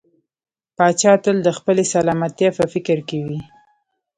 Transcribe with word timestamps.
پاچا 0.77 1.13
تل 1.23 1.37
د 1.43 1.49
خپلې 1.57 1.83
سلامتيا 1.93 2.49
په 2.57 2.63
فکر 2.73 2.97
کې 3.07 3.19
وي. 3.27 3.39